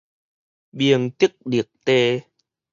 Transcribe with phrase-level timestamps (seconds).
[0.03, 0.07] 明德
[1.45, 2.23] 綠地